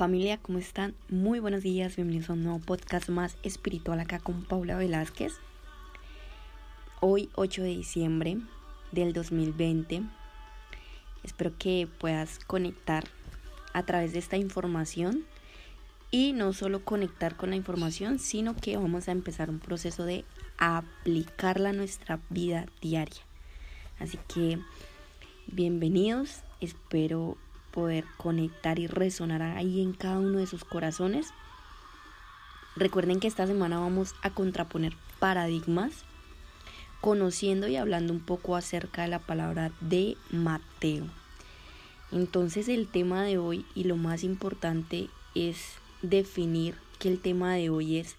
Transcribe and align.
Familia, 0.00 0.38
¿cómo 0.38 0.56
están? 0.56 0.94
Muy 1.10 1.40
buenos 1.40 1.62
días, 1.62 1.94
bienvenidos 1.94 2.30
a 2.30 2.32
un 2.32 2.42
nuevo 2.42 2.58
podcast 2.58 3.10
más 3.10 3.36
espiritual 3.42 4.00
acá 4.00 4.18
con 4.18 4.46
Paula 4.46 4.78
Velázquez. 4.78 5.34
Hoy 7.00 7.28
8 7.34 7.62
de 7.64 7.68
diciembre 7.68 8.38
del 8.92 9.12
2020. 9.12 10.04
Espero 11.22 11.52
que 11.58 11.86
puedas 11.98 12.38
conectar 12.38 13.04
a 13.74 13.82
través 13.82 14.14
de 14.14 14.20
esta 14.20 14.38
información 14.38 15.26
y 16.10 16.32
no 16.32 16.54
solo 16.54 16.82
conectar 16.82 17.36
con 17.36 17.50
la 17.50 17.56
información, 17.56 18.18
sino 18.18 18.56
que 18.56 18.78
vamos 18.78 19.06
a 19.06 19.12
empezar 19.12 19.50
un 19.50 19.58
proceso 19.58 20.06
de 20.06 20.24
aplicarla 20.56 21.68
a 21.68 21.74
nuestra 21.74 22.20
vida 22.30 22.64
diaria. 22.80 23.20
Así 23.98 24.18
que 24.34 24.58
bienvenidos, 25.46 26.40
espero 26.62 27.36
poder 27.70 28.04
conectar 28.16 28.78
y 28.78 28.86
resonar 28.86 29.42
ahí 29.42 29.80
en 29.80 29.92
cada 29.92 30.18
uno 30.18 30.38
de 30.38 30.46
sus 30.46 30.64
corazones. 30.64 31.28
Recuerden 32.76 33.20
que 33.20 33.28
esta 33.28 33.46
semana 33.46 33.78
vamos 33.78 34.14
a 34.22 34.30
contraponer 34.30 34.94
paradigmas, 35.18 36.04
conociendo 37.00 37.68
y 37.68 37.76
hablando 37.76 38.12
un 38.12 38.20
poco 38.20 38.56
acerca 38.56 39.02
de 39.02 39.08
la 39.08 39.18
palabra 39.18 39.72
de 39.80 40.16
Mateo. 40.30 41.06
Entonces 42.12 42.68
el 42.68 42.88
tema 42.88 43.22
de 43.22 43.38
hoy 43.38 43.64
y 43.74 43.84
lo 43.84 43.96
más 43.96 44.24
importante 44.24 45.08
es 45.34 45.74
definir 46.02 46.74
que 46.98 47.08
el 47.08 47.20
tema 47.20 47.54
de 47.54 47.70
hoy 47.70 47.98
es 47.98 48.16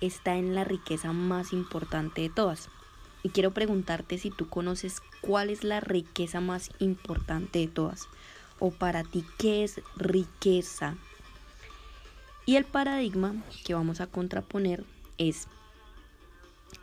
está 0.00 0.36
en 0.36 0.54
la 0.54 0.64
riqueza 0.64 1.12
más 1.12 1.52
importante 1.52 2.22
de 2.22 2.28
todas. 2.28 2.68
Y 3.22 3.30
quiero 3.30 3.52
preguntarte 3.52 4.18
si 4.18 4.30
tú 4.30 4.48
conoces 4.48 5.00
cuál 5.22 5.48
es 5.48 5.64
la 5.64 5.80
riqueza 5.80 6.40
más 6.40 6.70
importante 6.78 7.60
de 7.60 7.68
todas 7.68 8.08
o 8.58 8.70
para 8.70 9.02
ti 9.02 9.24
qué 9.38 9.64
es 9.64 9.80
riqueza. 9.96 10.96
Y 12.46 12.56
el 12.56 12.64
paradigma 12.64 13.34
que 13.64 13.74
vamos 13.74 14.00
a 14.00 14.06
contraponer 14.06 14.84
es 15.18 15.48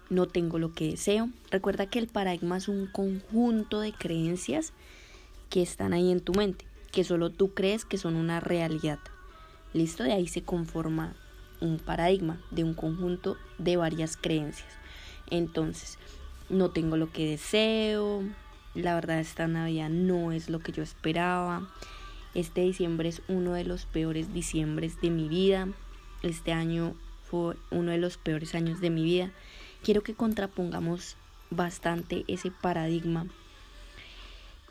no 0.10 0.28
tengo 0.28 0.60
lo 0.60 0.74
que 0.74 0.92
deseo. 0.92 1.30
Recuerda 1.50 1.86
que 1.86 2.00
el 2.00 2.08
paradigma 2.08 2.58
es 2.58 2.68
un 2.68 2.88
conjunto 2.88 3.80
de 3.80 3.94
creencias 3.94 4.74
que 5.50 5.62
están 5.62 5.94
ahí 5.94 6.12
en 6.12 6.20
tu 6.20 6.34
mente, 6.34 6.66
que 6.92 7.04
solo 7.04 7.30
tú 7.30 7.54
crees 7.54 7.86
que 7.86 7.98
son 7.98 8.16
una 8.16 8.40
realidad. 8.40 9.00
Listo, 9.74 10.04
de 10.04 10.14
ahí 10.14 10.28
se 10.28 10.44
conforma 10.44 11.16
un 11.62 11.78
paradigma 11.78 12.42
de 12.52 12.64
un 12.64 12.74
conjunto 12.74 13.38
de 13.58 13.78
varias 13.78 14.18
creencias. 14.18 14.74
Entonces, 15.30 15.98
no 16.50 16.72
tengo 16.72 16.98
lo 16.98 17.12
que 17.12 17.30
deseo, 17.30 18.24
la 18.74 18.96
verdad 18.96 19.20
esta 19.20 19.48
Navidad 19.48 19.90
no 19.90 20.32
es 20.32 20.50
lo 20.50 20.60
que 20.60 20.72
yo 20.72 20.82
esperaba. 20.82 21.68
Este 22.34 22.62
diciembre 22.62 23.10
es 23.10 23.22
uno 23.28 23.54
de 23.54 23.66
los 23.66 23.86
peores 23.86 24.34
diciembres 24.34 25.02
de 25.02 25.10
mi 25.10 25.28
vida. 25.28 25.68
Este 26.24 26.54
año 26.54 26.96
fue 27.30 27.56
uno 27.70 27.92
de 27.92 27.98
los 27.98 28.18
peores 28.18 28.56
años 28.56 28.80
de 28.80 28.90
mi 28.90 29.04
vida. 29.04 29.32
Quiero 29.84 30.04
que 30.04 30.14
contrapongamos 30.14 31.18
bastante 31.50 32.24
ese 32.28 32.52
paradigma 32.52 33.28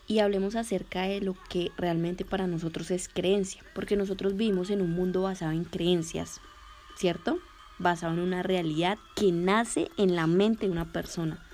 y 0.06 0.20
hablemos 0.20 0.56
acerca 0.56 1.02
de 1.02 1.20
lo 1.20 1.36
que 1.50 1.70
realmente 1.76 2.24
para 2.24 2.46
nosotros 2.46 2.90
es 2.90 3.08
creencia, 3.08 3.62
porque 3.74 3.96
nosotros 3.96 4.34
vivimos 4.34 4.70
en 4.70 4.80
un 4.80 4.92
mundo 4.92 5.22
basado 5.22 5.52
en 5.52 5.64
creencias, 5.64 6.40
¿cierto? 6.96 7.38
Basado 7.78 8.14
en 8.14 8.20
una 8.20 8.42
realidad 8.42 8.98
que 9.14 9.30
nace 9.30 9.90
en 9.98 10.16
la 10.16 10.26
mente 10.26 10.66
de 10.66 10.72
una 10.72 10.90
persona 10.90 11.44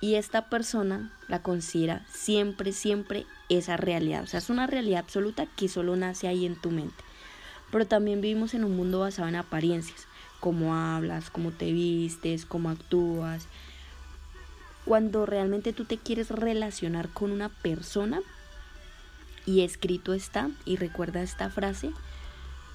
y 0.00 0.14
esta 0.14 0.48
persona 0.48 1.12
la 1.28 1.42
considera 1.42 2.04
siempre, 2.10 2.72
siempre 2.72 3.26
esa 3.48 3.76
realidad. 3.76 4.22
O 4.22 4.26
sea, 4.26 4.38
es 4.38 4.48
una 4.48 4.66
realidad 4.66 5.00
absoluta 5.00 5.46
que 5.46 5.68
solo 5.68 5.94
nace 5.96 6.26
ahí 6.26 6.46
en 6.46 6.56
tu 6.56 6.70
mente. 6.70 7.04
Pero 7.70 7.86
también 7.86 8.20
vivimos 8.20 8.54
en 8.54 8.64
un 8.64 8.76
mundo 8.76 9.00
basado 9.00 9.28
en 9.28 9.36
apariencias, 9.36 10.06
cómo 10.40 10.74
hablas, 10.74 11.30
cómo 11.30 11.50
te 11.50 11.70
vistes, 11.72 12.46
cómo 12.46 12.70
actúas. 12.70 13.46
Cuando 14.86 15.26
realmente 15.26 15.72
tú 15.72 15.84
te 15.84 15.98
quieres 15.98 16.30
relacionar 16.30 17.10
con 17.10 17.30
una 17.30 17.50
persona, 17.50 18.20
y 19.46 19.62
escrito 19.62 20.14
está, 20.14 20.50
y 20.64 20.76
recuerda 20.76 21.22
esta 21.22 21.50
frase, 21.50 21.92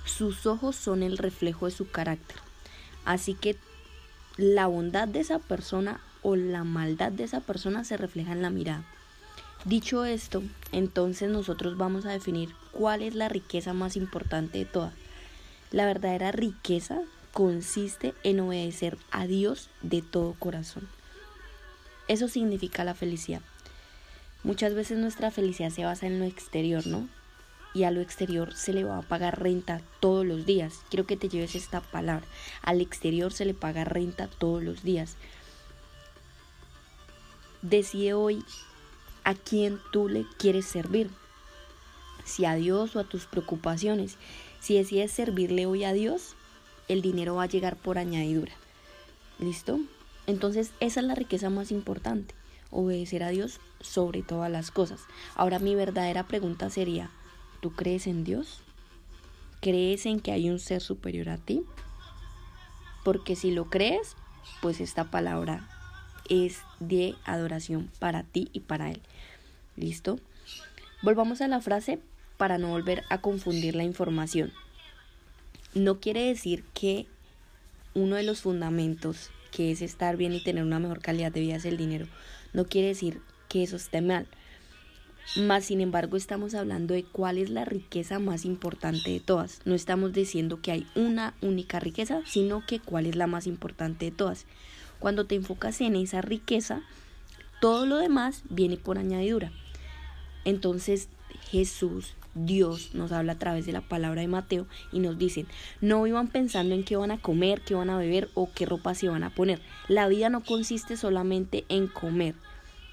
sus 0.05 0.45
ojos 0.45 0.75
son 0.75 1.01
el 1.03 1.17
reflejo 1.17 1.65
de 1.65 1.71
su 1.71 1.89
carácter. 1.89 2.37
Así 3.03 3.33
que 3.33 3.57
la 4.37 4.67
bondad 4.67 5.07
de 5.07 5.21
esa 5.21 5.39
persona 5.39 5.99
o 6.25 6.35
la 6.35 6.63
maldad 6.63 7.11
de 7.11 7.23
esa 7.23 7.39
persona 7.39 7.83
se 7.83 7.97
refleja 7.97 8.31
en 8.31 8.41
la 8.41 8.49
mirada. 8.49 8.83
Dicho 9.63 10.05
esto, 10.05 10.41
entonces 10.71 11.29
nosotros 11.29 11.77
vamos 11.77 12.07
a 12.07 12.11
definir 12.11 12.49
cuál 12.71 13.03
es 13.03 13.13
la 13.13 13.29
riqueza 13.29 13.73
más 13.73 13.95
importante 13.95 14.57
de 14.57 14.65
todas. 14.65 14.93
La 15.71 15.85
verdadera 15.85 16.31
riqueza 16.31 17.01
consiste 17.31 18.15
en 18.23 18.39
obedecer 18.39 18.97
a 19.11 19.27
Dios 19.27 19.69
de 19.83 20.01
todo 20.01 20.33
corazón. 20.39 20.87
Eso 22.07 22.27
significa 22.27 22.83
la 22.83 22.95
felicidad. 22.95 23.41
Muchas 24.43 24.73
veces 24.73 24.97
nuestra 24.97 25.29
felicidad 25.29 25.69
se 25.69 25.85
basa 25.85 26.07
en 26.07 26.17
lo 26.17 26.25
exterior, 26.25 26.87
¿no? 26.87 27.07
Y 27.75 27.83
a 27.83 27.91
lo 27.91 28.01
exterior 28.01 28.55
se 28.55 28.73
le 28.73 28.83
va 28.83 28.97
a 28.97 29.03
pagar 29.03 29.43
renta 29.43 29.81
todos 29.99 30.25
los 30.25 30.47
días. 30.47 30.79
Quiero 30.89 31.05
que 31.05 31.17
te 31.17 31.29
lleves 31.29 31.53
esta 31.53 31.81
palabra. 31.81 32.25
Al 32.63 32.81
exterior 32.81 33.31
se 33.31 33.45
le 33.45 33.53
paga 33.53 33.83
renta 33.83 34.27
todos 34.27 34.63
los 34.63 34.81
días. 34.81 35.17
Decide 37.67 38.13
hoy 38.13 38.45
a 39.23 39.33
quién 39.33 39.79
tú 39.91 40.07
le 40.07 40.23
quieres 40.37 40.67
servir. 40.67 41.09
Si 42.23 42.45
a 42.45 42.53
Dios 42.53 42.95
o 42.95 42.99
a 42.99 43.05
tus 43.05 43.25
preocupaciones. 43.25 44.17
Si 44.59 44.75
decides 44.75 45.11
servirle 45.11 45.65
hoy 45.65 45.83
a 45.83 45.91
Dios, 45.91 46.35
el 46.89 47.01
dinero 47.01 47.35
va 47.35 47.43
a 47.43 47.47
llegar 47.47 47.75
por 47.75 47.97
añadidura. 47.97 48.51
¿Listo? 49.39 49.79
Entonces 50.27 50.73
esa 50.79 50.99
es 50.99 51.07
la 51.07 51.15
riqueza 51.15 51.49
más 51.49 51.71
importante. 51.71 52.35
Obedecer 52.69 53.23
a 53.23 53.29
Dios 53.29 53.59
sobre 53.79 54.21
todas 54.21 54.51
las 54.51 54.69
cosas. 54.69 55.01
Ahora 55.33 55.57
mi 55.57 55.73
verdadera 55.73 56.27
pregunta 56.27 56.69
sería, 56.69 57.09
¿tú 57.61 57.71
crees 57.71 58.05
en 58.05 58.23
Dios? 58.23 58.59
¿Crees 59.59 60.05
en 60.05 60.19
que 60.19 60.31
hay 60.31 60.51
un 60.51 60.59
ser 60.59 60.81
superior 60.81 61.29
a 61.29 61.37
ti? 61.37 61.63
Porque 63.03 63.35
si 63.35 63.49
lo 63.49 63.71
crees, 63.71 64.15
pues 64.61 64.79
esta 64.81 65.09
palabra 65.09 65.67
es 66.29 66.59
de 66.79 67.15
adoración 67.25 67.89
para 67.99 68.23
ti 68.23 68.49
y 68.53 68.61
para 68.61 68.91
Él. 68.91 69.01
¿Listo? 69.75 70.19
Volvamos 71.01 71.41
a 71.41 71.47
la 71.47 71.61
frase 71.61 71.99
para 72.37 72.57
no 72.57 72.69
volver 72.69 73.03
a 73.09 73.21
confundir 73.21 73.75
la 73.75 73.83
información. 73.83 74.51
No 75.73 75.99
quiere 75.99 76.23
decir 76.23 76.63
que 76.73 77.07
uno 77.93 78.15
de 78.15 78.23
los 78.23 78.41
fundamentos, 78.41 79.29
que 79.51 79.71
es 79.71 79.81
estar 79.81 80.17
bien 80.17 80.33
y 80.33 80.43
tener 80.43 80.63
una 80.63 80.79
mejor 80.79 81.01
calidad 81.01 81.31
de 81.31 81.41
vida, 81.41 81.55
es 81.55 81.65
el 81.65 81.77
dinero. 81.77 82.07
No 82.53 82.65
quiere 82.65 82.89
decir 82.89 83.21
que 83.49 83.63
eso 83.63 83.75
esté 83.75 84.01
mal. 84.01 84.27
Más 85.35 85.65
sin 85.65 85.81
embargo, 85.81 86.17
estamos 86.17 86.53
hablando 86.53 86.93
de 86.93 87.03
cuál 87.03 87.37
es 87.37 87.49
la 87.49 87.65
riqueza 87.65 88.19
más 88.19 88.45
importante 88.45 89.09
de 89.09 89.19
todas. 89.19 89.59
No 89.65 89.73
estamos 89.73 90.13
diciendo 90.13 90.61
que 90.61 90.71
hay 90.71 90.87
una 90.95 91.33
única 91.41 91.79
riqueza, 91.79 92.21
sino 92.25 92.65
que 92.65 92.79
cuál 92.79 93.05
es 93.05 93.15
la 93.15 93.27
más 93.27 93.47
importante 93.47 94.05
de 94.05 94.11
todas. 94.11 94.45
Cuando 94.99 95.25
te 95.25 95.35
enfocas 95.35 95.81
en 95.81 95.95
esa 95.95 96.21
riqueza, 96.21 96.81
todo 97.61 97.85
lo 97.85 97.97
demás 97.97 98.43
viene 98.49 98.77
por 98.77 98.97
añadidura. 98.97 99.51
Entonces 100.43 101.09
Jesús, 101.49 102.13
Dios, 102.33 102.93
nos 102.93 103.11
habla 103.11 103.33
a 103.33 103.39
través 103.39 103.65
de 103.65 103.71
la 103.71 103.81
palabra 103.81 104.21
de 104.21 104.27
Mateo 104.27 104.67
y 104.91 104.99
nos 104.99 105.17
dicen, 105.17 105.47
no 105.81 106.05
iban 106.05 106.27
pensando 106.27 106.75
en 106.75 106.83
qué 106.83 106.95
van 106.95 107.11
a 107.11 107.21
comer, 107.21 107.61
qué 107.61 107.75
van 107.75 107.89
a 107.89 107.97
beber 107.97 108.29
o 108.33 108.49
qué 108.53 108.65
ropa 108.65 108.93
se 108.93 109.09
van 109.09 109.23
a 109.23 109.33
poner. 109.33 109.61
La 109.87 110.07
vida 110.07 110.29
no 110.29 110.43
consiste 110.43 110.97
solamente 110.97 111.65
en 111.69 111.87
comer, 111.87 112.35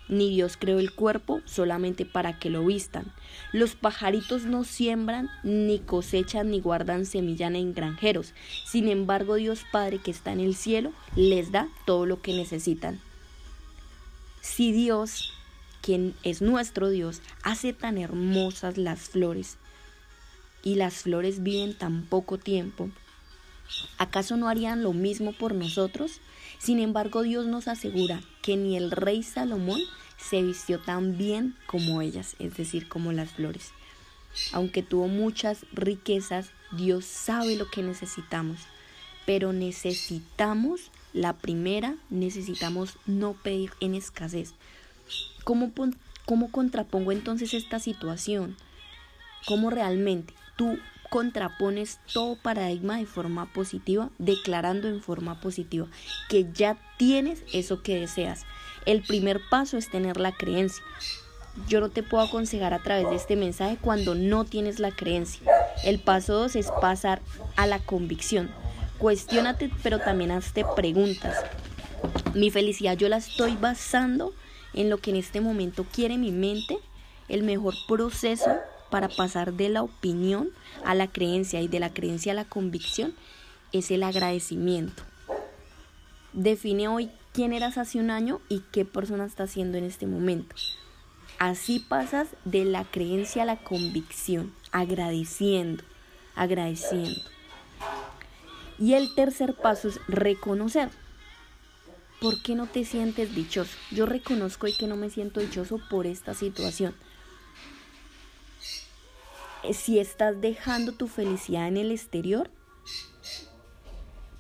ni 0.09 0.31
Dios 0.31 0.57
creó 0.57 0.79
el 0.79 0.93
cuerpo 0.93 1.41
solamente 1.45 2.05
para 2.05 2.39
que 2.39 2.51
lo 2.51 2.65
vistan. 2.65 3.13
Los 3.53 3.75
pajaritos 3.75 4.45
no 4.45 4.65
siembran, 4.65 5.31
ni 5.43 5.79
cosechan, 5.79 6.51
ni 6.51 6.61
guardan 6.61 7.07
semilla 7.07 7.47
en 7.49 7.75
granjeros. 7.75 8.35
Sin 8.65 8.89
embargo, 8.89 9.37
Dios 9.37 9.65
Padre 9.73 9.99
que 9.99 10.11
está 10.11 10.33
en 10.33 10.41
el 10.41 10.55
cielo 10.55 10.93
les 11.17 11.53
da 11.53 11.69
todo 11.87 12.07
lo 12.07 12.21
que 12.21 12.35
necesitan. 12.35 13.01
Si 14.41 14.73
Dios, 14.73 15.33
quien 15.81 16.15
es 16.25 16.43
nuestro 16.43 16.91
Dios, 16.91 17.23
hace 17.43 17.73
tan 17.73 17.97
hermosas 17.97 18.77
las 18.77 19.01
flores 19.01 19.57
y 20.63 20.75
las 20.75 20.95
flores 20.95 21.43
viven 21.43 21.75
tan 21.77 22.03
poco 22.07 22.39
tiempo, 22.39 22.91
¿acaso 23.99 24.37
no 24.37 24.49
harían 24.49 24.83
lo 24.83 24.93
mismo 24.93 25.33
por 25.33 25.55
nosotros? 25.55 26.21
Sin 26.59 26.79
embargo, 26.79 27.23
Dios 27.23 27.47
nos 27.47 27.67
asegura 27.67 28.21
que 28.41 28.57
ni 28.57 28.77
el 28.77 28.91
rey 28.91 29.23
Salomón 29.23 29.81
se 30.23 30.43
vistió 30.43 30.79
tan 30.79 31.19
bien 31.19 31.57
como 31.67 32.01
ellas, 32.01 32.37
es 32.39 32.57
decir, 32.57 32.89
como 32.89 33.13
las 33.13 33.31
flores. 33.31 33.73
Aunque 34.53 34.83
tuvo 34.83 35.09
muchas 35.09 35.67
riquezas, 35.73 36.51
Dios 36.71 37.05
sabe 37.05 37.57
lo 37.57 37.69
que 37.69 37.83
necesitamos, 37.83 38.61
pero 39.27 39.53
necesitamos, 39.53 40.91
la 41.13 41.35
primera, 41.35 41.97
necesitamos 42.09 42.97
no 43.07 43.35
pedir 43.35 43.73
en 43.81 43.95
escasez. 43.95 44.55
¿Cómo, 45.45 45.73
cómo 46.25 46.51
contrapongo 46.51 47.13
entonces 47.13 47.53
esta 47.53 47.79
situación? 47.79 48.57
¿Cómo 49.47 49.71
realmente 49.71 50.33
tú 50.57 50.79
contrapones 51.13 52.01
todo 52.11 52.37
paradigma 52.37 52.97
de 52.97 53.05
forma 53.05 53.45
positiva, 53.53 54.09
declarando 54.17 54.89
en 54.89 55.03
forma 55.03 55.43
positiva 55.43 55.87
que 56.31 56.51
ya 56.55 56.79
tienes 56.97 57.43
eso 57.53 57.83
que 57.83 58.01
deseas. 58.01 58.47
El 58.87 59.03
primer 59.03 59.39
paso 59.51 59.77
es 59.77 59.91
tener 59.91 60.17
la 60.17 60.33
creencia. 60.33 60.83
Yo 61.69 61.81
no 61.81 61.91
te 61.91 62.03
puedo 62.03 62.25
aconsejar 62.25 62.73
a 62.73 62.83
través 62.83 63.11
de 63.11 63.17
este 63.17 63.37
mensaje 63.37 63.77
cuando 63.79 64.15
no 64.15 64.47
tienes 64.47 64.79
la 64.79 64.91
creencia. 64.91 65.43
El 65.85 65.99
paso 65.99 66.33
dos 66.33 66.57
es 66.57 66.71
pasar 66.81 67.21
a 67.57 67.67
la 67.67 67.79
convicción. 67.79 68.51
Cuestiónate, 68.97 69.71
pero 69.83 69.99
también 69.99 70.31
hazte 70.31 70.65
preguntas. 70.75 71.45
Mi 72.33 72.51
felicidad 72.51 72.97
yo 72.97 73.11
la 73.11 73.19
estoy 73.19 73.57
basando 73.57 74.33
en 74.73 74.89
lo 74.89 74.97
que 74.97 75.11
en 75.11 75.17
este 75.17 75.43
momento 75.43 75.85
quiere 75.93 76.17
mi 76.17 76.33
mente. 76.33 76.79
El 77.29 77.43
mejor 77.43 77.75
proceso 77.87 78.51
para 78.93 79.09
pasar 79.09 79.55
de 79.55 79.71
la 79.71 79.83
opinión 79.83 80.51
a 80.85 80.95
la 80.95 81.09
creencia 81.09 81.63
y 81.63 81.67
de 81.67 81.81
la 81.81 81.95
creencia 81.95 82.33
a 82.33 82.35
la 82.35 82.45
convicción 82.45 83.15
es 83.73 83.91
el 83.91 84.03
agradecimiento. 84.03 85.03
Define 86.35 86.89
hoy 86.89 87.11
quién 87.33 87.55
eras 87.55 87.79
hace 87.79 87.99
un 87.99 88.11
año 88.11 88.43
y 88.51 88.61
qué 88.71 88.85
persona 88.85 89.25
estás 89.25 89.51
siendo 89.51 89.79
en 89.79 89.85
este 89.85 90.07
momento. 90.07 90.55
Así 91.39 91.79
pasas 91.79 92.29
de 92.45 92.67
la 92.67 92.85
creencia 92.85 93.45
a 93.45 93.47
la 93.47 93.57
convicción, 93.57 94.53
agradeciendo, 94.73 95.83
agradeciendo. 96.35 97.23
Y 98.79 98.93
el 98.93 99.15
tercer 99.15 99.55
paso 99.55 99.89
es 99.89 100.01
reconocer. 100.07 100.91
¿Por 102.21 102.43
qué 102.43 102.55
no 102.55 102.67
te 102.67 102.85
sientes 102.85 103.35
dichoso? 103.35 103.75
Yo 103.91 104.05
reconozco 104.05 104.67
y 104.67 104.77
que 104.77 104.87
no 104.87 104.97
me 104.97 105.09
siento 105.09 105.41
dichoso 105.41 105.81
por 105.89 106.07
esta 106.07 106.35
situación. 106.35 106.95
Si 109.71 109.99
estás 109.99 110.41
dejando 110.41 110.93
tu 110.93 111.07
felicidad 111.07 111.69
en 111.69 111.77
el 111.77 111.93
exterior, 111.93 112.51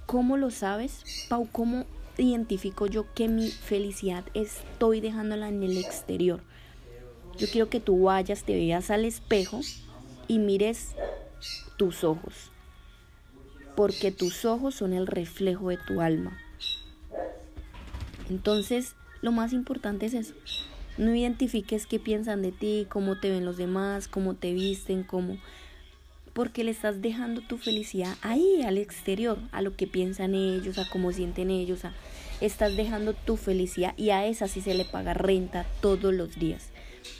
¿cómo 0.06 0.36
lo 0.36 0.50
sabes? 0.50 1.26
Pau, 1.28 1.48
¿cómo 1.50 1.86
identifico 2.18 2.86
yo 2.86 3.06
que 3.14 3.28
mi 3.28 3.48
felicidad 3.48 4.24
estoy 4.34 5.00
dejándola 5.00 5.48
en 5.48 5.62
el 5.62 5.78
exterior? 5.78 6.42
Yo 7.38 7.46
quiero 7.50 7.70
que 7.70 7.80
tú 7.80 8.02
vayas, 8.04 8.42
te 8.42 8.54
veas 8.54 8.90
al 8.90 9.04
espejo 9.04 9.60
y 10.28 10.38
mires 10.38 10.94
tus 11.76 12.04
ojos. 12.04 12.50
Porque 13.76 14.10
tus 14.10 14.44
ojos 14.44 14.74
son 14.74 14.92
el 14.92 15.06
reflejo 15.06 15.70
de 15.70 15.78
tu 15.78 16.00
alma. 16.00 16.38
Entonces, 18.28 18.96
lo 19.22 19.32
más 19.32 19.52
importante 19.52 20.06
es 20.06 20.14
eso. 20.14 20.34
No 20.98 21.14
identifiques 21.14 21.86
qué 21.86 21.98
piensan 21.98 22.42
de 22.42 22.52
ti, 22.52 22.86
cómo 22.88 23.18
te 23.18 23.30
ven 23.30 23.44
los 23.44 23.56
demás, 23.56 24.08
cómo 24.08 24.34
te 24.34 24.52
visten, 24.52 25.02
cómo... 25.04 25.38
Porque 26.32 26.64
le 26.64 26.70
estás 26.70 27.02
dejando 27.02 27.42
tu 27.42 27.58
felicidad 27.58 28.16
ahí, 28.22 28.62
al 28.62 28.78
exterior, 28.78 29.38
a 29.52 29.60
lo 29.60 29.76
que 29.76 29.86
piensan 29.86 30.34
ellos, 30.34 30.78
a 30.78 30.88
cómo 30.88 31.12
sienten 31.12 31.50
ellos. 31.50 31.84
A... 31.84 31.92
Estás 32.40 32.74
dejando 32.74 33.12
tu 33.12 33.36
felicidad 33.36 33.92
y 33.98 34.10
a 34.10 34.26
esa 34.26 34.48
sí 34.48 34.62
se 34.62 34.74
le 34.74 34.86
paga 34.86 35.12
renta 35.12 35.66
todos 35.82 36.14
los 36.14 36.38
días. 36.38 36.70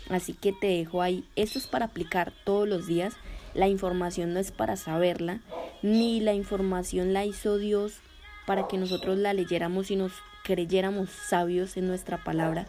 Así 0.09 0.33
que 0.33 0.53
te 0.53 0.69
dejo 0.69 1.03
ahí. 1.03 1.25
Esto 1.37 1.59
es 1.59 1.67
para 1.67 1.87
aplicar 1.87 2.33
todos 2.45 2.67
los 2.67 2.87
días. 2.87 3.15
La 3.55 3.69
información 3.69 4.33
no 4.33 4.41
es 4.41 4.51
para 4.51 4.77
saberla, 4.77 5.41
ni 5.83 6.21
la 6.21 6.33
información 6.33 7.13
la 7.13 7.27
hizo 7.27 7.59
Dios 7.59 8.01
para 8.47 8.67
que 8.67 8.79
nosotros 8.79 9.19
la 9.19 9.35
leyéramos 9.35 9.91
y 9.91 9.97
nos 9.97 10.13
creyéramos 10.43 11.11
sabios 11.11 11.77
en 11.77 11.87
nuestra 11.87 12.23
palabra, 12.25 12.67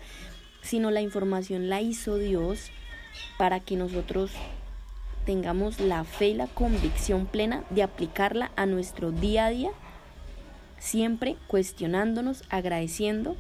sino 0.64 0.90
la 0.90 1.02
información 1.02 1.70
la 1.70 1.82
hizo 1.82 2.18
Dios 2.18 2.72
para 3.38 3.60
que 3.60 3.76
nosotros 3.76 4.32
tengamos 5.26 5.80
la 5.80 6.04
fe 6.04 6.30
y 6.30 6.34
la 6.34 6.48
convicción 6.48 7.26
plena 7.26 7.64
de 7.70 7.84
aplicarla 7.84 8.52
a 8.56 8.66
nuestro 8.66 9.12
día 9.12 9.46
a 9.46 9.50
día, 9.50 9.70
siempre 10.80 11.36
cuestionándonos, 11.48 12.44
agradeciendo, 12.50 13.36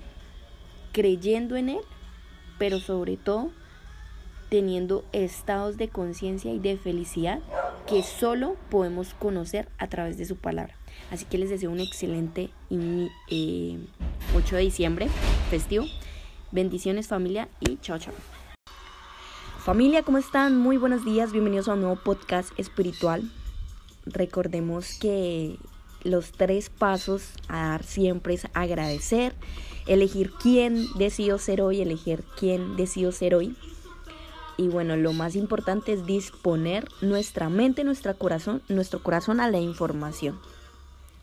creyendo 0.92 1.56
en 1.56 1.70
Él, 1.70 1.81
pero 2.60 2.80
sobre 2.80 3.18
todo 3.18 3.52
teniendo 4.50 5.04
estados 5.14 5.78
de 5.78 5.90
conciencia 5.90 6.54
y 6.54 6.60
de 6.60 6.78
felicidad 6.78 7.40
que 7.88 8.04
solo 8.04 8.56
podemos 8.69 9.16
conocer 9.16 9.68
a 9.80 9.88
través 9.88 10.18
de 10.18 10.26
su 10.26 10.36
palabra. 10.36 10.76
Así 11.12 11.26
que 11.26 11.40
les 11.40 11.50
deseo 11.50 11.72
un 11.72 11.80
excelente 11.80 12.52
8 12.69 13.10
eh, 13.31 13.80
de 14.52 14.60
diciembre, 14.60 15.08
festivo. 15.50 15.86
Bendiciones 16.54 17.08
familia 17.08 17.50
y 17.62 17.78
chao 17.78 17.98
chao. 17.98 18.14
Familia, 19.58 20.04
¿cómo 20.04 20.20
están? 20.20 20.56
Muy 20.56 20.78
buenos 20.78 21.04
días, 21.04 21.32
bienvenidos 21.32 21.68
a 21.68 21.74
un 21.74 21.82
nuevo 21.82 21.96
podcast 21.96 22.52
espiritual. 22.60 23.24
Recordemos 24.06 25.00
que 25.00 25.58
los 26.04 26.32
tres 26.32 26.70
pasos 26.70 27.32
a 27.48 27.70
dar 27.70 27.84
siempre 27.84 28.36
es 28.36 28.46
agradecer, 28.54 29.34
elegir 29.88 30.32
quién 30.32 30.86
decido 30.96 31.40
ser 31.40 31.60
hoy, 31.60 31.82
elegir 31.82 32.24
quién 32.38 32.76
decido 32.76 33.12
ser 33.12 33.34
hoy 33.34 33.56
y 34.56 34.68
bueno, 34.68 34.96
lo 34.96 35.12
más 35.12 35.36
importante 35.36 35.92
es 35.92 36.06
disponer 36.06 36.88
nuestra 37.02 37.50
mente, 37.50 37.84
nuestro 37.84 38.16
corazón, 38.16 38.62
nuestro 38.70 39.02
corazón 39.02 39.40
a 39.40 39.50
la 39.50 39.58
información. 39.60 40.40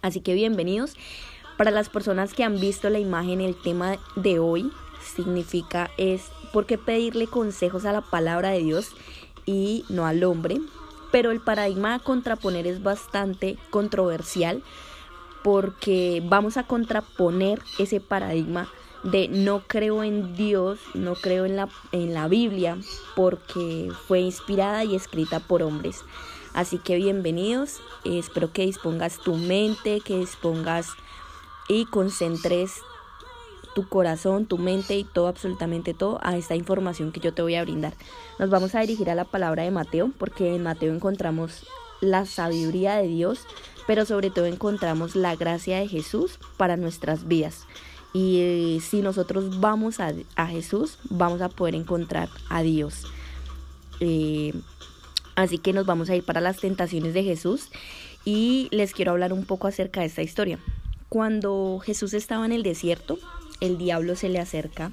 Así 0.02 0.22
que 0.22 0.34
bienvenidos. 0.34 0.96
Para 1.56 1.70
las 1.70 1.88
personas 1.88 2.34
que 2.34 2.42
han 2.42 2.58
visto 2.58 2.90
la 2.90 2.98
imagen, 2.98 3.40
el 3.40 3.54
tema 3.54 3.98
de 4.16 4.40
hoy 4.40 4.72
significa 5.02 5.90
es 5.98 6.30
por 6.52 6.66
qué 6.66 6.78
pedirle 6.78 7.26
consejos 7.26 7.84
a 7.84 7.92
la 7.92 8.00
palabra 8.00 8.50
de 8.50 8.60
Dios 8.60 8.90
y 9.46 9.84
no 9.88 10.06
al 10.06 10.22
hombre. 10.24 10.60
Pero 11.10 11.32
el 11.32 11.40
paradigma 11.40 11.94
a 11.94 11.98
contraponer 11.98 12.66
es 12.66 12.82
bastante 12.82 13.58
controversial 13.70 14.62
porque 15.42 16.22
vamos 16.24 16.56
a 16.56 16.66
contraponer 16.66 17.60
ese 17.78 18.00
paradigma 18.00 18.68
de 19.02 19.28
no 19.28 19.62
creo 19.66 20.02
en 20.04 20.36
Dios, 20.36 20.78
no 20.94 21.14
creo 21.14 21.46
en 21.46 21.56
la, 21.56 21.68
en 21.92 22.12
la 22.12 22.28
Biblia, 22.28 22.76
porque 23.16 23.90
fue 24.06 24.20
inspirada 24.20 24.84
y 24.84 24.94
escrita 24.94 25.40
por 25.40 25.62
hombres. 25.62 26.04
Así 26.52 26.78
que 26.78 26.96
bienvenidos, 26.96 27.80
espero 28.04 28.52
que 28.52 28.66
dispongas 28.66 29.18
tu 29.18 29.36
mente, 29.36 30.00
que 30.00 30.18
dispongas 30.18 30.88
y 31.68 31.86
concentres 31.86 32.82
tu 33.74 33.88
corazón, 33.88 34.46
tu 34.46 34.58
mente 34.58 34.96
y 34.96 35.04
todo, 35.04 35.28
absolutamente 35.28 35.94
todo, 35.94 36.18
a 36.22 36.36
esta 36.36 36.56
información 36.56 37.12
que 37.12 37.20
yo 37.20 37.32
te 37.32 37.42
voy 37.42 37.54
a 37.54 37.62
brindar. 37.62 37.94
Nos 38.38 38.50
vamos 38.50 38.74
a 38.74 38.80
dirigir 38.80 39.10
a 39.10 39.14
la 39.14 39.24
palabra 39.24 39.62
de 39.62 39.70
Mateo, 39.70 40.10
porque 40.18 40.54
en 40.54 40.62
Mateo 40.62 40.94
encontramos 40.94 41.66
la 42.00 42.26
sabiduría 42.26 42.96
de 42.96 43.08
Dios, 43.08 43.40
pero 43.86 44.04
sobre 44.04 44.30
todo 44.30 44.46
encontramos 44.46 45.16
la 45.16 45.36
gracia 45.36 45.78
de 45.78 45.88
Jesús 45.88 46.38
para 46.56 46.76
nuestras 46.76 47.28
vidas. 47.28 47.66
Y 48.12 48.38
eh, 48.40 48.78
si 48.80 49.02
nosotros 49.02 49.60
vamos 49.60 49.98
a, 50.00 50.12
Jesús, 50.46 50.98
vamos 51.08 51.40
a 51.42 51.48
poder 51.48 51.74
encontrar 51.74 52.28
a 52.48 52.62
Dios. 52.62 53.06
Eh, 54.00 54.52
así 55.36 55.58
que 55.58 55.72
nos 55.72 55.86
vamos 55.86 56.10
a 56.10 56.16
ir 56.16 56.24
para 56.24 56.40
las 56.40 56.58
tentaciones 56.58 57.14
de 57.14 57.22
Jesús 57.22 57.68
y 58.24 58.68
les 58.72 58.92
quiero 58.92 59.12
hablar 59.12 59.32
un 59.32 59.44
poco 59.44 59.68
acerca 59.68 60.00
de 60.00 60.06
esta 60.06 60.22
historia. 60.22 60.58
Cuando 61.08 61.80
Jesús 61.84 62.14
estaba 62.14 62.46
en 62.46 62.52
el 62.52 62.62
desierto, 62.62 63.18
el 63.60 63.78
diablo 63.78 64.16
se 64.16 64.28
le 64.28 64.38
acerca 64.38 64.92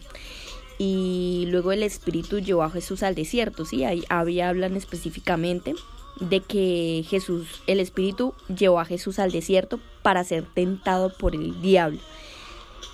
y 0.77 1.45
luego 1.50 1.71
el 1.71 1.83
Espíritu 1.83 2.39
llevó 2.39 2.63
a 2.63 2.69
Jesús 2.69 3.03
al 3.03 3.15
desierto, 3.15 3.65
¿sí? 3.65 3.83
Ahí 3.83 4.41
hablan 4.41 4.75
específicamente 4.75 5.74
de 6.19 6.41
que 6.41 7.03
Jesús, 7.07 7.47
el 7.67 7.79
Espíritu 7.79 8.33
llevó 8.47 8.79
a 8.79 8.86
Jesús 8.86 9.19
al 9.19 9.31
desierto 9.31 9.79
para 10.01 10.24
ser 10.24 10.45
tentado 10.45 11.12
por 11.15 11.36
el 11.36 11.62
diablo. 11.62 12.00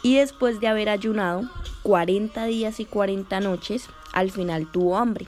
Y 0.02 0.18
después 0.18 0.60
de 0.60 0.68
haber 0.68 0.90
ayunado 0.90 1.50
40 1.84 2.46
días 2.46 2.80
y 2.80 2.86
40 2.86 3.40
noches, 3.40 3.88
al 4.12 4.32
final 4.32 4.70
tuvo 4.72 4.98
hambre. 4.98 5.28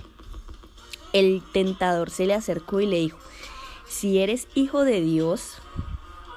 El 1.14 1.42
tentador 1.54 2.10
se 2.10 2.26
le 2.26 2.34
acercó 2.34 2.82
y 2.82 2.86
le 2.86 3.00
dijo, 3.00 3.18
si 3.88 4.20
eres 4.20 4.48
hijo 4.56 4.84
de 4.84 5.02
Dios, 5.02 5.56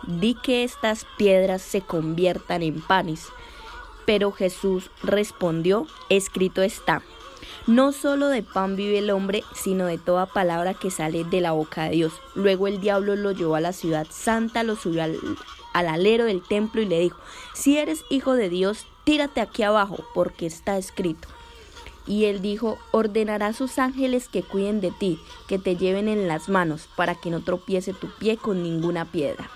di 0.06 0.34
que 0.34 0.62
estas 0.62 1.04
piedras 1.16 1.62
se 1.62 1.80
conviertan 1.80 2.62
en 2.62 2.80
panes. 2.80 3.26
Pero 4.08 4.32
Jesús 4.32 4.90
respondió, 5.02 5.86
escrito 6.08 6.62
está, 6.62 7.02
no 7.66 7.92
solo 7.92 8.28
de 8.28 8.42
pan 8.42 8.74
vive 8.74 9.00
el 9.00 9.10
hombre, 9.10 9.44
sino 9.54 9.84
de 9.84 9.98
toda 9.98 10.24
palabra 10.24 10.72
que 10.72 10.90
sale 10.90 11.24
de 11.24 11.42
la 11.42 11.52
boca 11.52 11.84
de 11.84 11.90
Dios. 11.90 12.14
Luego 12.34 12.68
el 12.68 12.80
diablo 12.80 13.16
lo 13.16 13.32
llevó 13.32 13.56
a 13.56 13.60
la 13.60 13.74
ciudad 13.74 14.06
santa, 14.08 14.62
lo 14.62 14.76
subió 14.76 15.02
al, 15.02 15.18
al 15.74 15.88
alero 15.88 16.24
del 16.24 16.40
templo 16.42 16.80
y 16.80 16.86
le 16.86 17.00
dijo, 17.00 17.20
si 17.52 17.76
eres 17.76 18.02
hijo 18.08 18.32
de 18.32 18.48
Dios, 18.48 18.86
tírate 19.04 19.42
aquí 19.42 19.62
abajo, 19.62 19.98
porque 20.14 20.46
está 20.46 20.78
escrito. 20.78 21.28
Y 22.06 22.24
él 22.24 22.40
dijo, 22.40 22.78
ordenará 22.92 23.48
a 23.48 23.52
sus 23.52 23.78
ángeles 23.78 24.28
que 24.30 24.42
cuiden 24.42 24.80
de 24.80 24.90
ti, 24.90 25.20
que 25.48 25.58
te 25.58 25.76
lleven 25.76 26.08
en 26.08 26.28
las 26.28 26.48
manos, 26.48 26.88
para 26.96 27.14
que 27.14 27.28
no 27.28 27.42
tropiece 27.42 27.92
tu 27.92 28.08
pie 28.08 28.38
con 28.38 28.62
ninguna 28.62 29.04
piedra. 29.04 29.50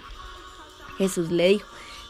Jesús 0.99 1.31
le 1.31 1.49
dijo, 1.49 1.67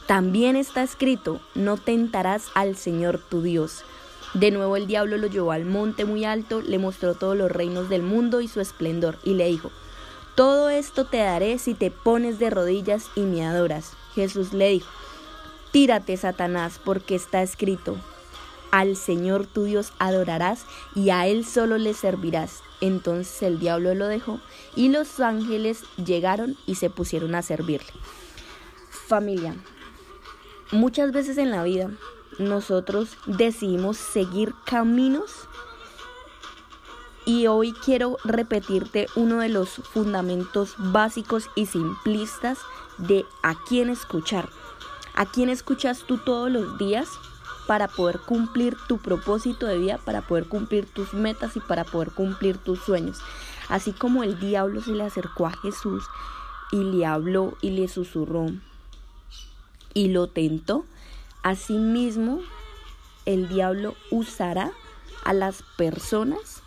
también 0.07 0.57
está 0.57 0.83
escrito, 0.83 1.41
no 1.55 1.77
tentarás 1.77 2.51
al 2.55 2.77
Señor 2.77 3.19
tu 3.19 3.43
Dios. 3.43 3.85
De 4.35 4.51
nuevo 4.51 4.77
el 4.77 4.87
diablo 4.87 5.19
lo 5.19 5.27
llevó 5.27 5.53
al 5.53 5.65
monte 5.65 6.05
muy 6.05 6.25
alto, 6.25 6.63
le 6.63 6.79
mostró 6.79 7.15
todos 7.15 7.37
los 7.37 7.51
reinos 7.51 7.89
del 7.89 8.03
mundo 8.03 8.41
y 8.41 8.49
su 8.49 8.61
esplendor, 8.61 9.19
y 9.25 9.35
le 9.35 9.47
dijo, 9.47 9.71
Todo 10.35 10.71
esto 10.71 11.05
te 11.05 11.19
daré 11.19 11.59
si 11.59 11.75
te 11.75 11.91
pones 11.91 12.39
de 12.39 12.51
rodillas 12.51 13.11
y 13.15 13.21
me 13.21 13.47
adoras. 13.47 13.93
Jesús 14.15 14.53
le 14.53 14.69
dijo, 14.71 14.89
tírate, 15.73 16.17
Satanás, 16.17 16.81
porque 16.83 17.15
está 17.15 17.43
escrito, 17.43 17.97
al 18.71 18.97
Señor 18.97 19.47
tu 19.47 19.65
Dios 19.65 19.93
adorarás 19.99 20.65
y 20.95 21.11
a 21.11 21.27
Él 21.27 21.45
solo 21.45 21.79
le 21.79 21.95
servirás. 21.95 22.63
Entonces 22.81 23.43
el 23.43 23.59
diablo 23.59 23.95
lo 23.95 24.07
dejó 24.07 24.41
y 24.77 24.89
los 24.89 25.21
ángeles 25.21 25.85
llegaron 25.97 26.57
y 26.67 26.77
se 26.77 26.91
pusieron 26.91 27.35
a 27.35 27.43
servirle. 27.43 27.93
Familia, 28.91 29.55
muchas 30.73 31.13
veces 31.13 31.39
en 31.39 31.51
la 31.51 31.63
vida 31.63 31.91
nosotros 32.39 33.17
decidimos 33.27 33.99
seguir 33.99 34.55
caminos 34.65 35.49
y 37.27 37.47
hoy 37.47 37.73
quiero 37.85 38.17
repetirte 38.25 39.07
uno 39.15 39.39
de 39.39 39.51
los 39.51 39.69
fundamentos 39.69 40.75
básicos 40.79 41.49
y 41.55 41.67
simplistas 41.67 42.59
de 42.99 43.25
a 43.43 43.55
quién 43.69 43.91
escuchar. 43.91 44.49
¿A 45.15 45.27
quién 45.27 45.51
escuchas 45.51 46.05
tú 46.07 46.17
todos 46.17 46.51
los 46.51 46.79
días 46.79 47.07
para 47.67 47.87
poder 47.87 48.19
cumplir 48.21 48.77
tu 48.89 48.99
propósito 48.99 49.67
de 49.67 49.79
vida, 49.79 49.99
para 49.99 50.23
poder 50.23 50.49
cumplir 50.49 50.87
tus 50.87 51.13
metas 51.13 51.55
y 51.55 51.61
para 51.61 51.85
poder 51.85 52.11
cumplir 52.11 52.57
tus 52.57 52.81
sueños? 52.81 53.19
Así 53.69 53.93
como 53.93 54.25
el 54.25 54.41
diablo 54.41 54.81
se 54.81 54.93
le 54.93 55.05
acercó 55.05 55.47
a 55.47 55.53
Jesús 55.53 56.03
y 56.73 56.83
le 56.83 57.05
habló 57.05 57.57
y 57.61 57.71
le 57.71 57.89
susurró 57.89 58.47
y 59.95 60.09
lo 60.09 60.29
tentó, 60.29 60.85
asimismo 61.43 62.41
el 63.27 63.49
diablo 63.49 63.95
usará 64.11 64.73
a 65.25 65.33
las 65.33 65.63
personas 65.77 66.63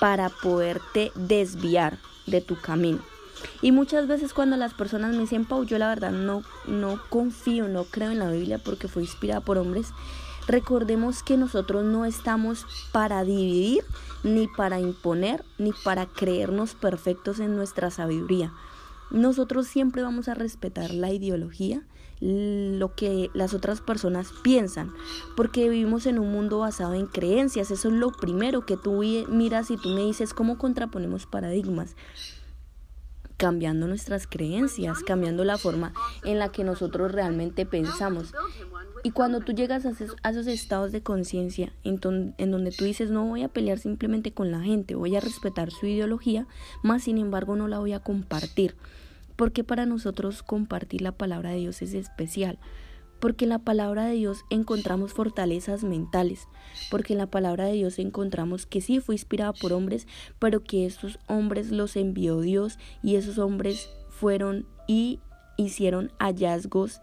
para 0.00 0.28
poderte 0.30 1.12
desviar 1.14 1.98
de 2.26 2.40
tu 2.40 2.56
camino. 2.60 2.98
Y 3.62 3.72
muchas 3.72 4.06
veces 4.06 4.32
cuando 4.32 4.56
las 4.56 4.74
personas 4.74 5.14
me 5.14 5.20
dicen, 5.20 5.44
Pau, 5.44 5.64
yo 5.64 5.78
la 5.78 5.88
verdad 5.88 6.12
no, 6.12 6.42
no 6.66 7.00
confío, 7.08 7.68
no 7.68 7.84
creo 7.84 8.10
en 8.10 8.18
la 8.18 8.30
Biblia 8.30 8.58
porque 8.58 8.88
fue 8.88 9.02
inspirada 9.02 9.40
por 9.40 9.58
hombres, 9.58 9.88
recordemos 10.46 11.22
que 11.22 11.36
nosotros 11.36 11.84
no 11.84 12.04
estamos 12.04 12.66
para 12.92 13.22
dividir, 13.24 13.84
ni 14.22 14.48
para 14.48 14.80
imponer, 14.80 15.44
ni 15.58 15.72
para 15.72 16.06
creernos 16.06 16.74
perfectos 16.74 17.38
en 17.40 17.56
nuestra 17.56 17.90
sabiduría. 17.90 18.52
Nosotros 19.10 19.66
siempre 19.66 20.02
vamos 20.02 20.28
a 20.28 20.34
respetar 20.34 20.92
la 20.92 21.12
ideología, 21.12 21.82
lo 22.20 22.94
que 22.94 23.30
las 23.32 23.54
otras 23.54 23.80
personas 23.80 24.28
piensan, 24.42 24.92
porque 25.36 25.68
vivimos 25.68 26.06
en 26.06 26.18
un 26.18 26.30
mundo 26.30 26.58
basado 26.58 26.94
en 26.94 27.06
creencias, 27.06 27.70
eso 27.70 27.88
es 27.88 27.94
lo 27.94 28.12
primero 28.12 28.66
que 28.66 28.76
tú 28.76 29.02
miras 29.28 29.70
y 29.70 29.76
tú 29.76 29.88
me 29.88 30.02
dices 30.02 30.34
cómo 30.34 30.58
contraponemos 30.58 31.26
paradigmas 31.26 31.96
cambiando 33.40 33.88
nuestras 33.88 34.26
creencias, 34.26 34.98
cambiando 34.98 35.44
la 35.44 35.56
forma 35.56 35.94
en 36.24 36.38
la 36.38 36.52
que 36.52 36.62
nosotros 36.62 37.10
realmente 37.10 37.64
pensamos. 37.64 38.34
Y 39.02 39.12
cuando 39.12 39.40
tú 39.40 39.52
llegas 39.52 39.86
a 39.86 39.92
esos, 39.92 40.46
estados 40.46 40.92
de 40.92 41.02
conciencia 41.02 41.72
en, 41.82 42.34
en 42.36 42.50
donde 42.50 42.70
tú 42.70 42.84
dices 42.84 43.10
no 43.10 43.24
voy 43.24 43.42
a 43.42 43.48
pelear 43.48 43.78
simplemente 43.78 44.32
con 44.32 44.50
la 44.50 44.60
gente, 44.60 44.94
voy 44.94 45.16
a 45.16 45.20
respetar 45.20 45.70
su 45.70 45.86
ideología, 45.86 46.46
más 46.82 47.04
sin 47.04 47.16
embargo 47.16 47.56
no 47.56 47.66
la 47.66 47.78
voy 47.78 47.94
a 47.94 48.00
compartir 48.00 48.76
porque 49.36 49.64
para 49.64 49.86
nosotros 49.86 50.42
compartir 50.42 51.00
la 51.00 51.12
palabra 51.12 51.52
de 51.52 51.60
Dios 51.60 51.80
es 51.80 51.94
especial. 51.94 52.58
Porque 53.20 53.44
en 53.44 53.50
la 53.50 53.58
palabra 53.58 54.06
de 54.06 54.14
Dios 54.14 54.44
encontramos 54.50 55.12
fortalezas 55.12 55.84
mentales. 55.84 56.48
Porque 56.90 57.12
en 57.12 57.18
la 57.18 57.30
palabra 57.30 57.66
de 57.66 57.74
Dios 57.74 57.98
encontramos 57.98 58.66
que 58.66 58.80
sí 58.80 59.00
fue 59.00 59.14
inspirada 59.14 59.52
por 59.52 59.72
hombres, 59.72 60.06
pero 60.38 60.64
que 60.64 60.86
esos 60.86 61.18
hombres 61.26 61.70
los 61.70 61.96
envió 61.96 62.40
Dios 62.40 62.78
y 63.02 63.16
esos 63.16 63.38
hombres 63.38 63.90
fueron 64.08 64.66
y 64.86 65.20
hicieron 65.56 66.12
hallazgos 66.18 67.00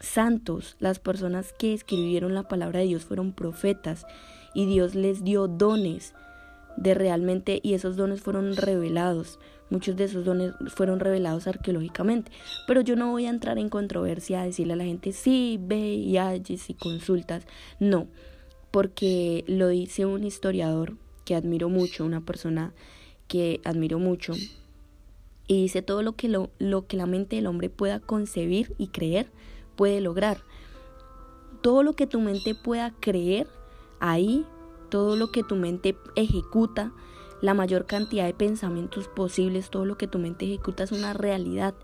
santos. 0.00 0.76
Las 0.78 0.98
personas 0.98 1.52
que 1.52 1.74
escribieron 1.74 2.34
la 2.34 2.48
palabra 2.48 2.80
de 2.80 2.86
Dios 2.86 3.04
fueron 3.04 3.32
profetas 3.32 4.06
y 4.54 4.66
Dios 4.66 4.94
les 4.94 5.24
dio 5.24 5.48
dones 5.48 6.14
de 6.76 6.94
realmente 6.94 7.60
y 7.62 7.74
esos 7.74 7.96
dones 7.96 8.20
fueron 8.20 8.56
revelados. 8.56 9.38
Muchos 9.70 9.96
de 9.96 10.04
esos 10.04 10.24
dones 10.24 10.54
fueron 10.68 10.98
revelados 10.98 11.46
arqueológicamente, 11.46 12.32
pero 12.66 12.80
yo 12.80 12.96
no 12.96 13.10
voy 13.10 13.26
a 13.26 13.30
entrar 13.30 13.58
en 13.58 13.68
controversia 13.68 14.40
a 14.40 14.44
decirle 14.44 14.72
a 14.72 14.76
la 14.76 14.84
gente, 14.84 15.12
sí, 15.12 15.58
ve 15.60 15.94
y 15.94 16.16
halles 16.16 16.70
y 16.70 16.74
consultas. 16.74 17.46
No, 17.78 18.08
porque 18.70 19.44
lo 19.46 19.68
dice 19.68 20.06
un 20.06 20.24
historiador 20.24 20.96
que 21.24 21.34
admiro 21.34 21.68
mucho, 21.68 22.04
una 22.04 22.22
persona 22.22 22.72
que 23.26 23.60
admiro 23.64 23.98
mucho, 23.98 24.32
y 25.48 25.62
dice 25.62 25.80
todo 25.82 26.02
lo 26.02 26.12
que, 26.12 26.28
lo, 26.28 26.50
lo 26.58 26.86
que 26.86 26.98
la 26.98 27.06
mente 27.06 27.36
del 27.36 27.46
hombre 27.46 27.70
pueda 27.70 28.00
concebir 28.00 28.74
y 28.76 28.88
creer, 28.88 29.30
puede 29.76 30.00
lograr. 30.00 30.42
Todo 31.62 31.82
lo 31.82 31.94
que 31.94 32.06
tu 32.06 32.20
mente 32.20 32.54
pueda 32.54 32.94
creer, 33.00 33.48
ahí, 33.98 34.44
todo 34.90 35.16
lo 35.16 35.32
que 35.32 35.42
tu 35.42 35.56
mente 35.56 35.96
ejecuta, 36.16 36.92
la 37.40 37.54
mayor 37.54 37.86
cantidad 37.86 38.26
de 38.26 38.34
pensamientos 38.34 39.08
posibles, 39.08 39.70
todo 39.70 39.84
lo 39.84 39.96
que 39.96 40.06
tu 40.06 40.18
mente 40.18 40.46
ejecuta 40.46 40.84
es 40.84 40.92
una 40.92 41.12
realidad. 41.12 41.74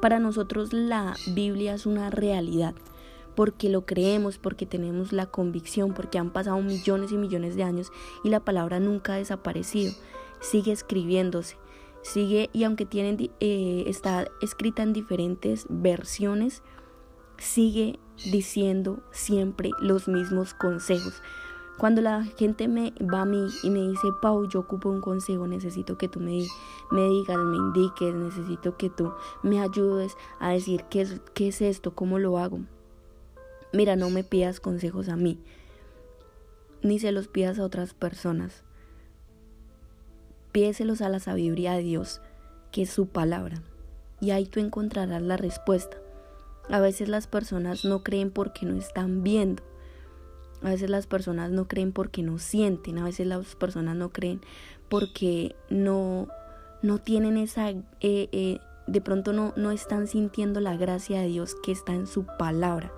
Para 0.00 0.18
nosotros 0.18 0.72
la 0.72 1.14
Biblia 1.34 1.74
es 1.74 1.86
una 1.86 2.10
realidad, 2.10 2.74
porque 3.34 3.68
lo 3.68 3.86
creemos, 3.86 4.38
porque 4.38 4.66
tenemos 4.66 5.12
la 5.12 5.26
convicción, 5.26 5.94
porque 5.94 6.18
han 6.18 6.30
pasado 6.30 6.60
millones 6.60 7.12
y 7.12 7.16
millones 7.16 7.56
de 7.56 7.62
años 7.62 7.92
y 8.24 8.30
la 8.30 8.40
palabra 8.40 8.80
nunca 8.80 9.14
ha 9.14 9.18
desaparecido, 9.18 9.92
sigue 10.40 10.72
escribiéndose, 10.72 11.56
sigue 12.02 12.50
y 12.52 12.64
aunque 12.64 12.86
tienen, 12.86 13.30
eh, 13.40 13.84
está 13.86 14.26
escrita 14.40 14.82
en 14.82 14.92
diferentes 14.92 15.66
versiones, 15.68 16.62
sigue 17.38 17.98
diciendo 18.30 19.02
siempre 19.12 19.70
los 19.80 20.08
mismos 20.08 20.54
consejos. 20.54 21.22
Cuando 21.80 22.02
la 22.02 22.24
gente 22.36 22.68
me 22.68 22.92
va 23.00 23.22
a 23.22 23.24
mí 23.24 23.48
y 23.62 23.70
me 23.70 23.80
dice, 23.80 24.08
Pau, 24.20 24.46
yo 24.46 24.60
ocupo 24.60 24.90
un 24.90 25.00
consejo, 25.00 25.46
necesito 25.46 25.96
que 25.96 26.08
tú 26.08 26.20
me, 26.20 26.32
digas, 26.32 27.38
me 27.38 27.56
indiques, 27.56 28.14
necesito 28.14 28.76
que 28.76 28.90
tú 28.90 29.14
me 29.42 29.62
ayudes 29.62 30.14
a 30.40 30.50
decir 30.50 30.84
qué 30.90 31.00
es, 31.00 31.22
qué 31.32 31.48
es 31.48 31.62
esto, 31.62 31.94
cómo 31.94 32.18
lo 32.18 32.36
hago. 32.36 32.58
Mira, 33.72 33.96
no 33.96 34.10
me 34.10 34.24
pidas 34.24 34.60
consejos 34.60 35.08
a 35.08 35.16
mí, 35.16 35.40
ni 36.82 36.98
se 36.98 37.12
los 37.12 37.28
pidas 37.28 37.58
a 37.58 37.64
otras 37.64 37.94
personas. 37.94 38.62
Pídeselos 40.52 41.00
a 41.00 41.08
la 41.08 41.18
sabiduría 41.18 41.72
de 41.72 41.82
Dios, 41.82 42.20
que 42.72 42.82
es 42.82 42.90
su 42.90 43.06
palabra, 43.06 43.62
y 44.20 44.32
ahí 44.32 44.44
tú 44.44 44.60
encontrarás 44.60 45.22
la 45.22 45.38
respuesta. 45.38 45.96
A 46.68 46.78
veces 46.78 47.08
las 47.08 47.26
personas 47.26 47.86
no 47.86 48.02
creen 48.02 48.30
porque 48.30 48.66
no 48.66 48.76
están 48.76 49.22
viendo. 49.22 49.69
A 50.62 50.70
veces 50.70 50.90
las 50.90 51.06
personas 51.06 51.50
no 51.50 51.68
creen 51.68 51.92
porque 51.92 52.22
no 52.22 52.38
sienten, 52.38 52.98
a 52.98 53.04
veces 53.04 53.26
las 53.26 53.54
personas 53.56 53.96
no 53.96 54.10
creen 54.10 54.40
porque 54.90 55.56
no, 55.70 56.28
no 56.82 56.98
tienen 56.98 57.38
esa, 57.38 57.70
eh, 57.70 57.84
eh, 58.00 58.58
de 58.86 59.00
pronto 59.00 59.32
no, 59.32 59.54
no 59.56 59.70
están 59.70 60.06
sintiendo 60.06 60.60
la 60.60 60.76
gracia 60.76 61.20
de 61.20 61.28
Dios 61.28 61.56
que 61.62 61.72
está 61.72 61.94
en 61.94 62.06
su 62.06 62.26
palabra. 62.38 62.92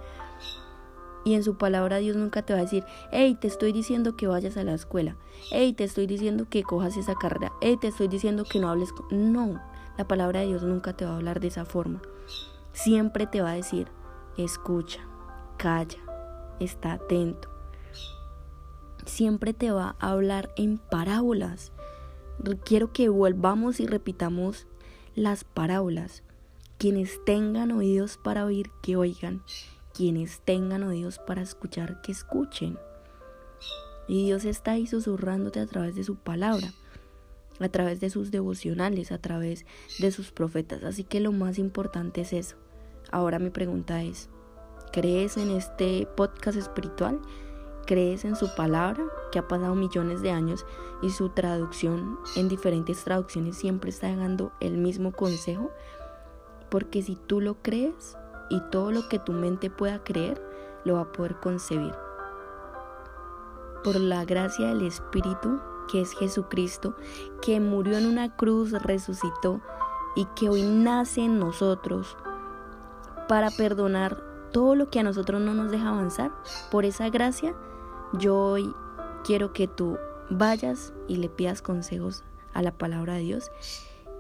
Y 1.25 1.35
en 1.35 1.45
su 1.45 1.57
palabra 1.57 1.99
Dios 1.99 2.17
nunca 2.17 2.43
te 2.43 2.53
va 2.53 2.59
a 2.59 2.63
decir, 2.63 2.85
hey, 3.13 3.37
te 3.41 3.47
estoy 3.47 3.71
diciendo 3.71 4.17
que 4.17 4.27
vayas 4.27 4.57
a 4.57 4.65
la 4.65 4.75
escuela, 4.75 5.17
hey, 5.53 5.73
te 5.73 5.85
estoy 5.85 6.09
diciendo 6.09 6.47
que 6.51 6.65
cojas 6.65 6.97
esa 6.97 7.15
carrera, 7.15 7.53
hey, 7.61 7.79
te 7.81 7.87
estoy 7.89 8.09
diciendo 8.09 8.45
que 8.45 8.59
no 8.59 8.69
hables. 8.69 8.93
No, 9.13 9.63
la 9.97 10.09
palabra 10.09 10.41
de 10.41 10.47
Dios 10.47 10.65
nunca 10.65 10.97
te 10.97 11.05
va 11.05 11.13
a 11.13 11.17
hablar 11.17 11.39
de 11.39 11.47
esa 11.47 11.65
forma. 11.65 12.03
Siempre 12.73 13.29
te 13.29 13.41
va 13.41 13.53
a 13.53 13.55
decir, 13.55 13.87
escucha, 14.37 15.07
calla, 15.59 15.99
está 16.59 16.95
atento 16.95 17.52
siempre 19.05 19.53
te 19.53 19.71
va 19.71 19.97
a 19.99 20.11
hablar 20.11 20.53
en 20.57 20.79
parábolas. 20.79 21.73
Quiero 22.65 22.93
que 22.93 23.09
volvamos 23.09 23.81
y 23.81 23.87
repitamos 23.87 24.67
las 25.15 25.45
parábolas. 25.45 26.23
Quienes 26.79 27.25
tengan 27.25 27.71
oídos 27.71 28.19
para 28.23 28.45
oír, 28.45 28.71
que 28.83 28.97
oigan. 28.97 29.43
Quienes 29.95 30.41
tengan 30.41 30.83
oídos 30.83 31.19
para 31.19 31.43
escuchar, 31.43 32.01
que 32.03 32.13
escuchen. 32.13 32.79
Y 34.09 34.25
Dios 34.25 34.45
está 34.45 34.73
ahí 34.73 34.87
susurrándote 34.87 35.61
a 35.61 35.67
través 35.67 35.95
de 35.95 36.03
su 36.03 36.17
palabra, 36.17 36.73
a 37.61 37.69
través 37.69 38.01
de 38.01 38.11
sus 38.11 38.31
devocionales, 38.31 39.13
a 39.13 39.19
través 39.19 39.65
de 40.01 40.11
sus 40.11 40.33
profetas. 40.33 40.83
Así 40.83 41.05
que 41.05 41.21
lo 41.21 41.31
más 41.31 41.59
importante 41.59 42.23
es 42.23 42.33
eso. 42.33 42.57
Ahora 43.11 43.39
mi 43.39 43.51
pregunta 43.51 44.03
es, 44.03 44.29
¿crees 44.93 45.37
en 45.37 45.51
este 45.51 46.09
podcast 46.17 46.59
espiritual? 46.59 47.21
Crees 47.87 48.25
en 48.25 48.37
su 48.37 48.55
palabra, 48.55 49.05
que 49.31 49.39
ha 49.39 49.49
pasado 49.49 49.75
millones 49.75 50.23
de 50.23 50.31
años 50.31 50.65
y 51.03 51.11
su 51.11 51.29
traducción 51.31 52.19
en 52.37 52.49
diferentes 52.49 53.05
traducciones 53.05 53.57
siempre 53.57 53.91
está 53.91 54.15
dando 54.15 54.53
el 54.61 54.79
mismo 54.79 55.13
consejo, 55.13 55.71
porque 56.71 57.03
si 57.03 57.17
tú 57.17 57.41
lo 57.41 57.63
crees 57.63 58.17
y 58.51 58.61
todo 58.71 58.93
lo 58.93 59.09
que 59.09 59.19
tu 59.19 59.33
mente 59.33 59.71
pueda 59.71 60.03
creer, 60.05 60.43
lo 60.85 60.95
va 60.95 61.03
a 61.03 61.13
poder 61.13 61.39
concebir. 61.41 61.95
Por 63.85 63.99
la 63.99 64.25
gracia 64.25 64.69
del 64.69 64.83
Espíritu 64.83 65.61
que 65.91 66.01
es 66.01 66.15
Jesucristo, 66.15 66.95
que 67.41 67.61
murió 67.61 67.99
en 67.99 68.07
una 68.07 68.35
cruz, 68.37 68.73
resucitó 68.73 69.61
y 70.15 70.27
que 70.37 70.49
hoy 70.49 70.63
nace 70.63 71.23
en 71.23 71.39
nosotros 71.39 72.17
para 73.29 73.51
perdonar 73.51 74.23
todo 74.53 74.75
lo 74.75 74.91
que 74.91 75.01
a 75.01 75.03
nosotros 75.03 75.41
no 75.41 75.55
nos 75.55 75.71
deja 75.71 75.89
avanzar. 75.89 76.33
Por 76.71 76.85
esa 76.85 77.09
gracia, 77.11 77.55
yo 78.19 78.37
hoy 78.37 78.75
quiero 79.25 79.53
que 79.53 79.69
tú 79.69 79.99
vayas 80.31 80.93
y 81.09 81.17
le 81.17 81.29
pidas 81.29 81.63
consejos 81.63 82.25
a 82.53 82.63
la 82.63 82.77
palabra 82.77 83.15
de 83.15 83.21
Dios 83.21 83.51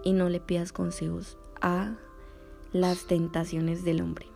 y 0.03 0.13
no 0.13 0.29
le 0.29 0.41
pidas 0.41 0.73
consejos 0.73 1.39
a 1.61 1.97
las 2.73 3.07
tentaciones 3.07 3.85
del 3.85 4.01
hombre. 4.01 4.27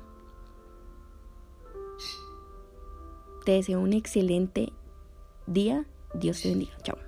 Te 3.44 3.52
deseo 3.52 3.80
un 3.80 3.92
excelente 3.92 4.72
día. 5.46 5.86
Dios 6.14 6.42
te 6.42 6.48
bendiga. 6.48 6.76
Chao. 6.82 7.05